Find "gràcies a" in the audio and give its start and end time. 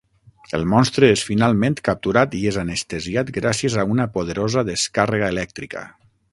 3.37-3.87